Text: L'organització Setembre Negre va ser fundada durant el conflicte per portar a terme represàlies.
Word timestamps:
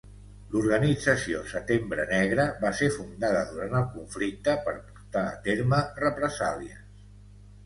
L'organització 0.53 1.41
Setembre 1.51 2.05
Negre 2.13 2.45
va 2.63 2.71
ser 2.79 2.89
fundada 2.95 3.43
durant 3.51 3.77
el 3.81 3.85
conflicte 3.99 4.57
per 4.69 4.75
portar 4.89 5.25
a 5.35 5.37
terme 5.51 5.85
represàlies. 6.03 6.83